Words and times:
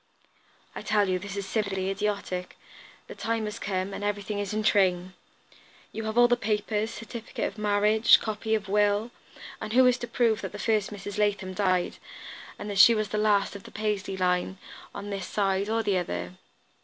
"I 0.73 0.81
tell 0.81 1.07
you 1.07 1.19
this 1.19 1.37
is 1.37 1.45
simply 1.45 1.91
idiotic; 1.91 2.57
the 3.05 3.13
time 3.13 3.45
has 3.45 3.59
come, 3.59 3.93
and 3.93 4.03
everything 4.03 4.39
is 4.39 4.51
in 4.51 4.63
train. 4.63 5.13
You 5.91 6.05
have 6.05 6.17
all 6.17 6.27
the 6.27 6.35
papers, 6.35 6.89
certificate 6.89 7.45
of 7.45 7.59
marriage, 7.59 8.19
copy 8.19 8.55
of 8.55 8.67
will, 8.67 9.11
and 9.61 9.73
who 9.73 9.85
is 9.85 9.99
to 9.99 10.07
prove 10.07 10.41
that 10.41 10.53
the 10.53 10.57
first 10.57 10.89
Mrs. 10.89 11.19
Latham 11.19 11.53
died, 11.53 11.97
and 12.57 12.67
that 12.67 12.79
she 12.79 12.95
was 12.95 13.09
the 13.09 13.19
last 13.19 13.55
of 13.55 13.61
the 13.61 13.69
Paisley 13.71 14.17
line, 14.17 14.57
on 14.91 15.11
this 15.11 15.27
side, 15.27 15.69
or 15.69 15.83
the 15.83 15.99
other? 15.99 16.33